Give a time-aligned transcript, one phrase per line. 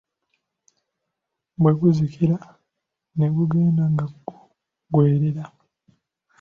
[1.61, 2.37] Bwe guzikira
[3.17, 5.43] ne gugenda nga guggwerera.